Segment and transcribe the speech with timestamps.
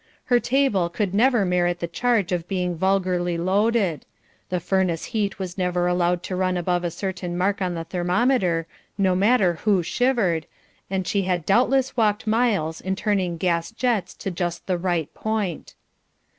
[0.33, 4.03] Her table could never merit the charge of being vulgarly loaded;
[4.49, 8.65] the furnace heat was never allowed to run above a certain mark on the thermometer,
[8.97, 10.47] no matter who shivered,
[10.89, 15.75] and she had doubtless walked miles in turning gas jets to just the right point.